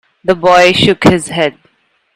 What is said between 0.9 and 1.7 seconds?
his head.